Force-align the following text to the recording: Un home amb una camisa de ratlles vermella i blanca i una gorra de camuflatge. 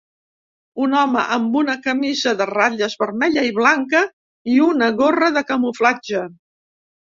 Un 0.85 0.95
home 1.01 1.25
amb 1.35 1.57
una 1.61 1.75
camisa 1.83 2.33
de 2.41 2.49
ratlles 2.53 2.97
vermella 3.05 3.45
i 3.51 3.55
blanca 3.61 4.03
i 4.57 4.59
una 4.73 4.91
gorra 5.05 5.33
de 5.41 5.49
camuflatge. 5.55 6.29